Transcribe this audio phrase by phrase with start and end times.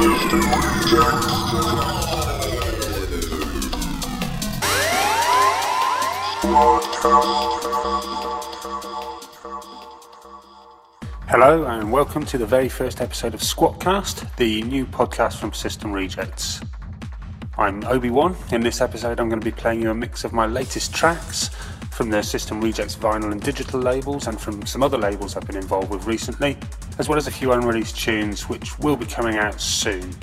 [0.00, 0.08] Hello,
[11.66, 16.62] and welcome to the very first episode of Squatcast, the new podcast from System Rejects.
[17.58, 18.34] I'm Obi Wan.
[18.52, 21.50] In this episode, I'm going to be playing you a mix of my latest tracks
[21.90, 25.58] from the System Rejects vinyl and digital labels, and from some other labels I've been
[25.58, 26.56] involved with recently,
[27.00, 30.14] as well as a few unreleased tunes which will be coming out soon.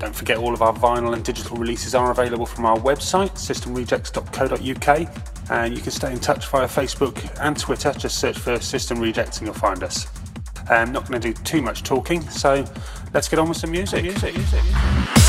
[0.00, 5.50] Don't forget, all of our vinyl and digital releases are available from our website, systemrejects.co.uk,
[5.50, 7.92] and you can stay in touch via Facebook and Twitter.
[7.92, 10.08] Just search for System Rejects and you'll find us.
[10.68, 12.64] I'm not going to do too much talking, so
[13.12, 14.02] let's get on with some music.
[14.02, 15.23] music, music, music.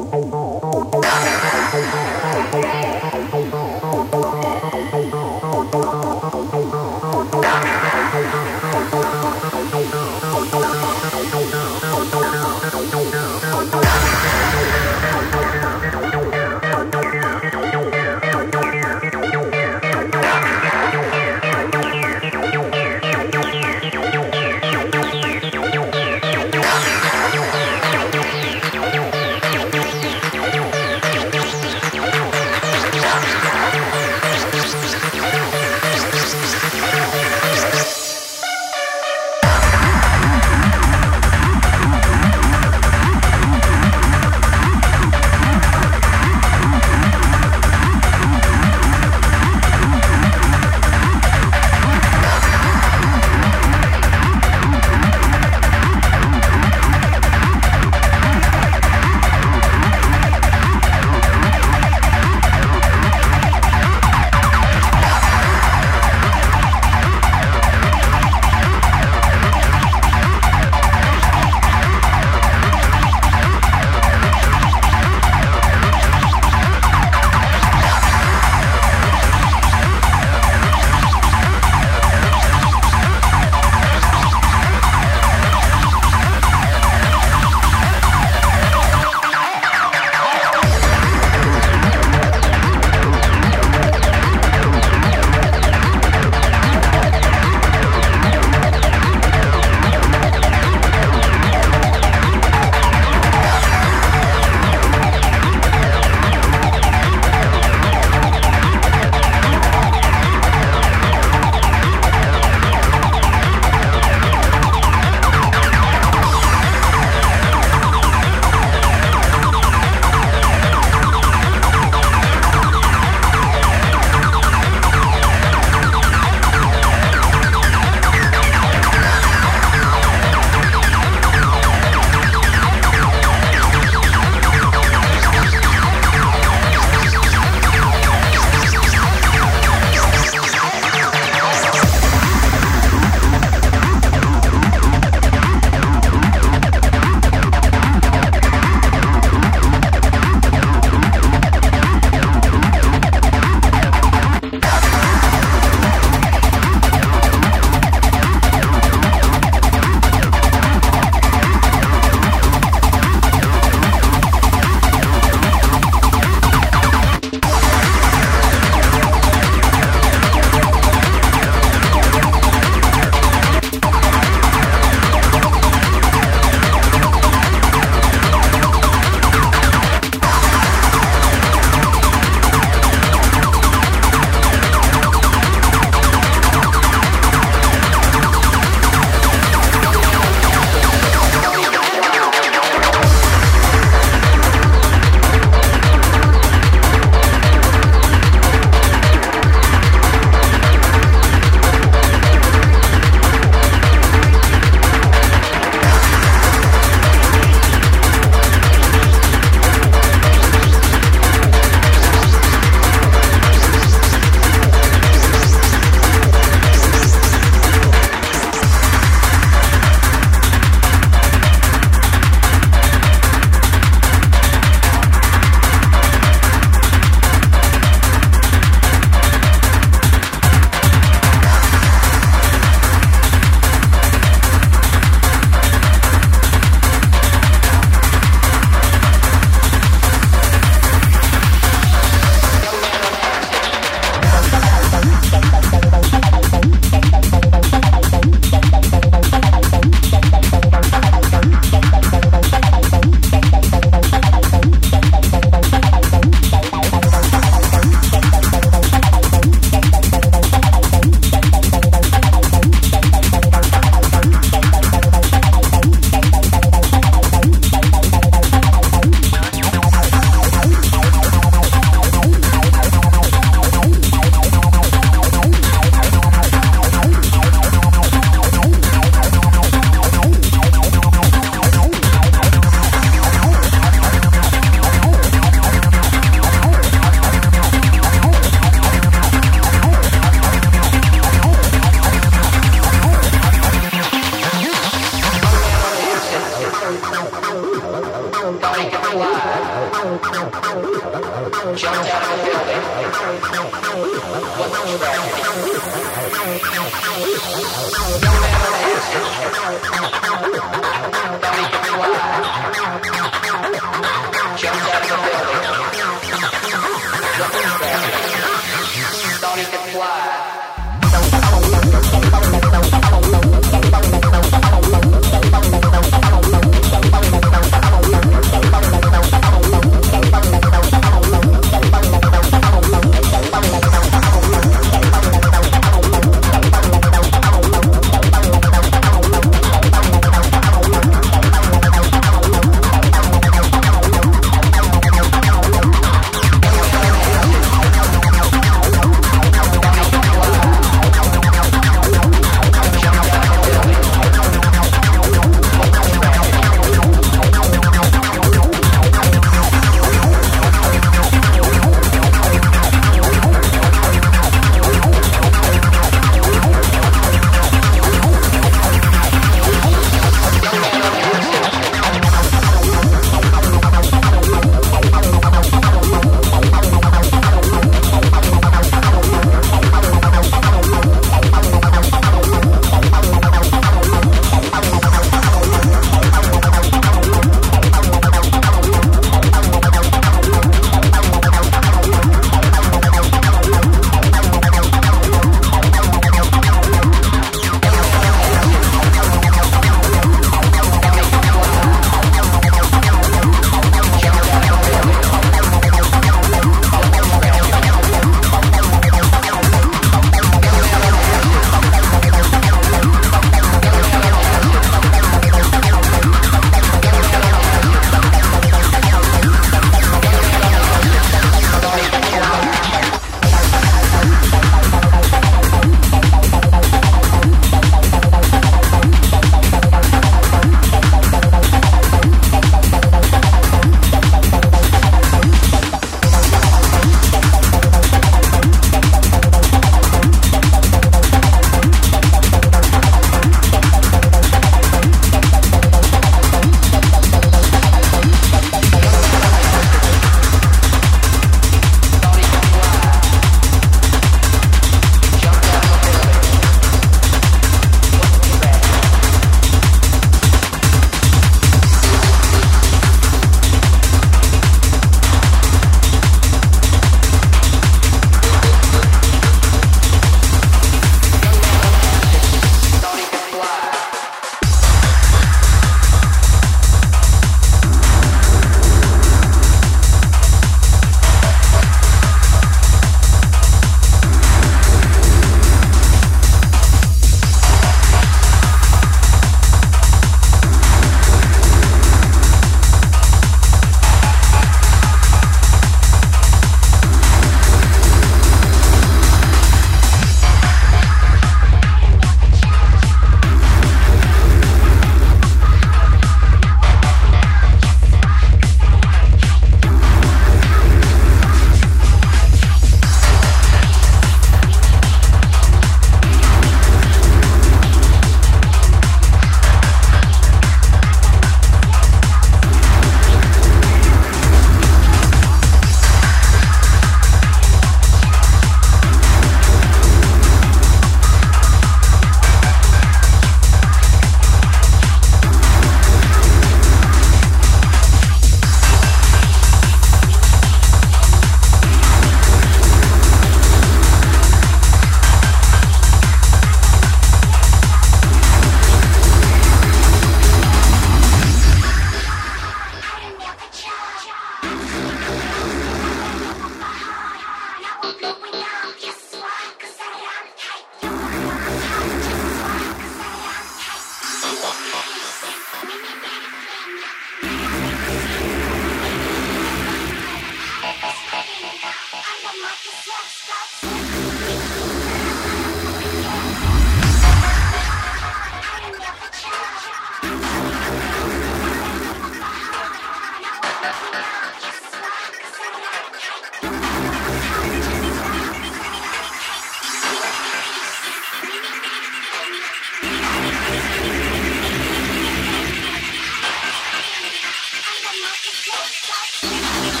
[598.63, 600.00] Stop, stop, stop.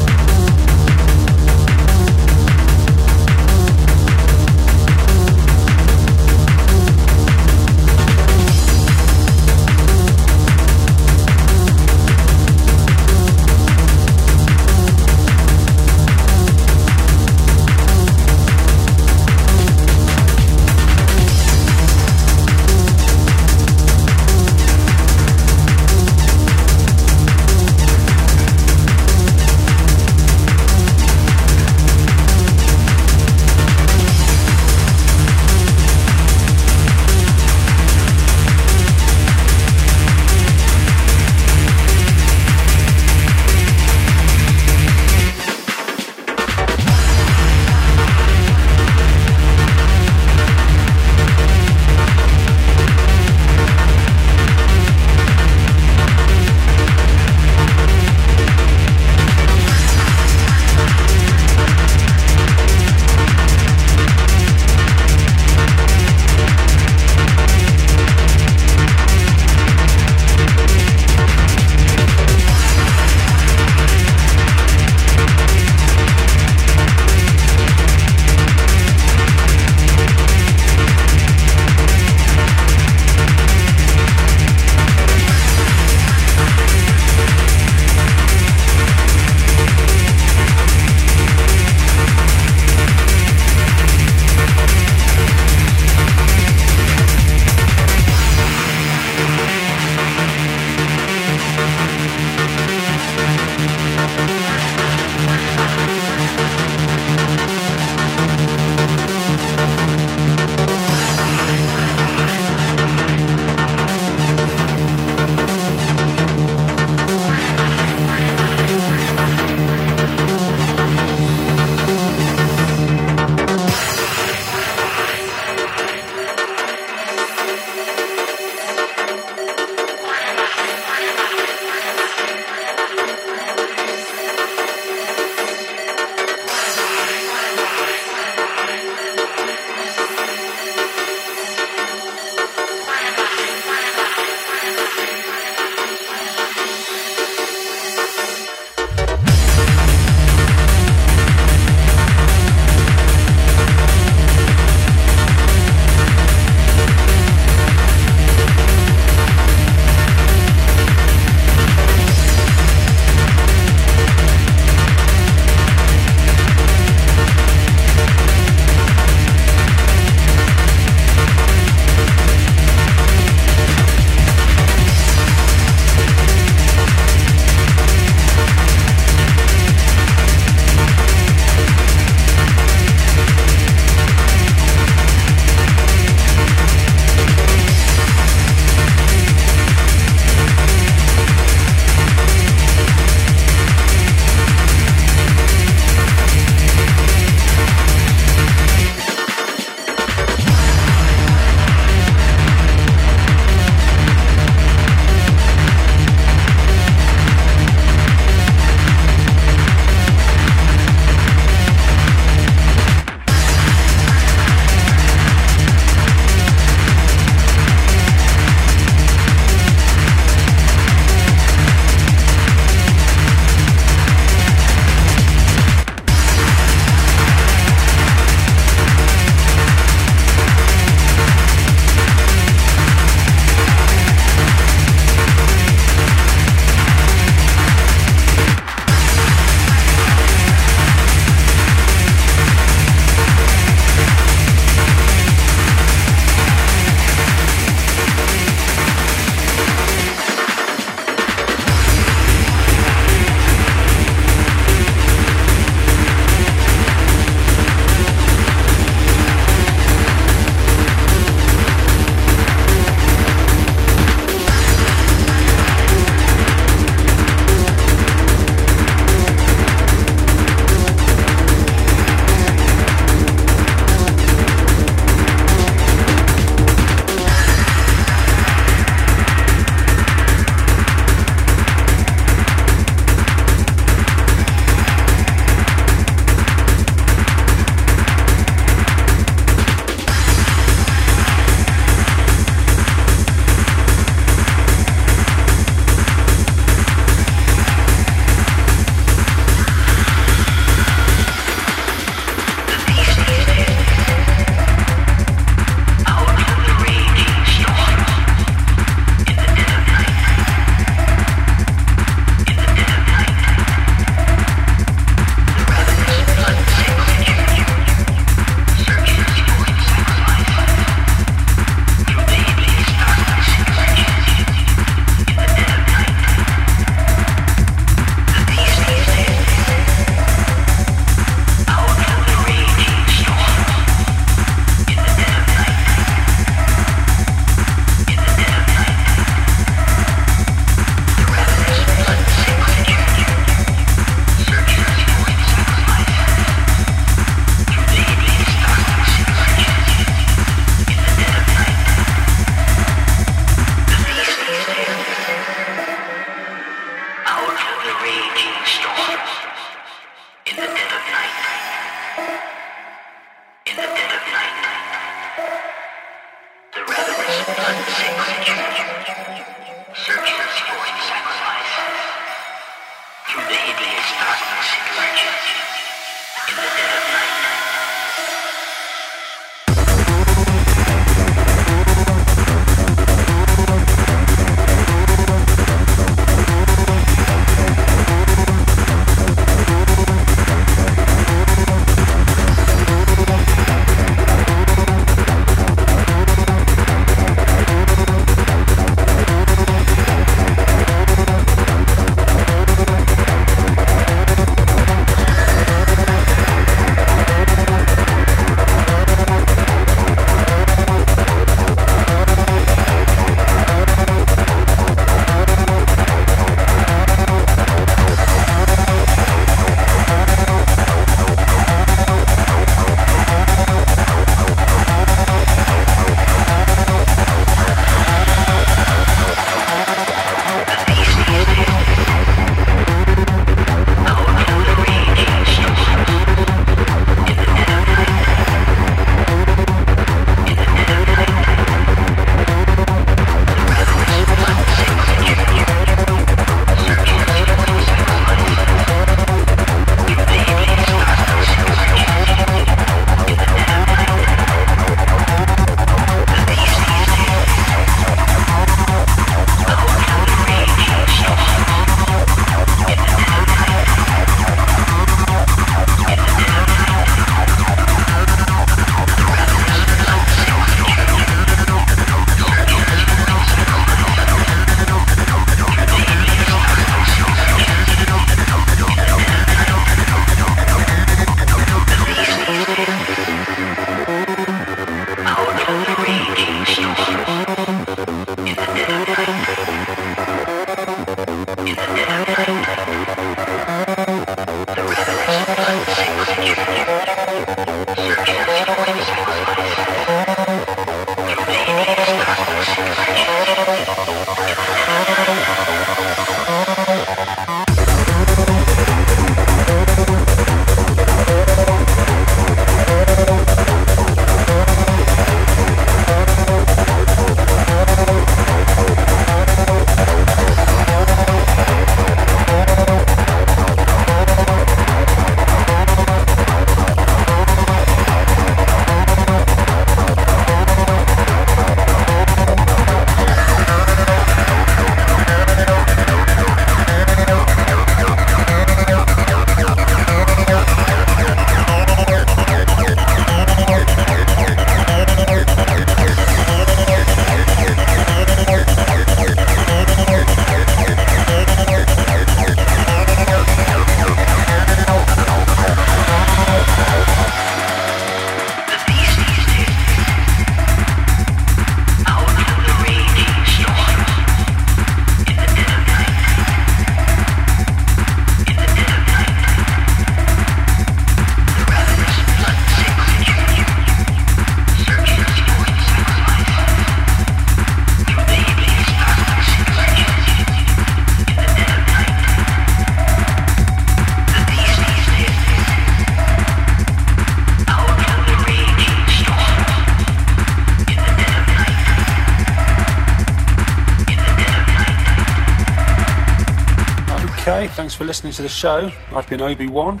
[597.86, 598.90] Thanks for listening to the show.
[599.12, 600.00] I've been Obi-Wan.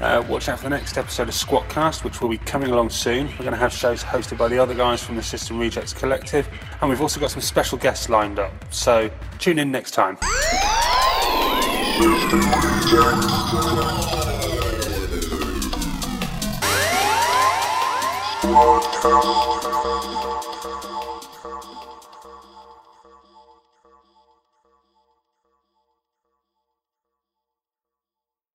[0.00, 3.26] Uh, watch out for the next episode of Squatcast, which will be coming along soon.
[3.26, 6.48] We're going to have shows hosted by the other guys from the System Rejects Collective,
[6.80, 8.54] and we've also got some special guests lined up.
[8.72, 10.16] So tune in next time.
[18.40, 19.59] Squatcast.